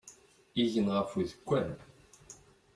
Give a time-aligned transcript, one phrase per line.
[0.63, 1.69] Igen ɣef udekkan.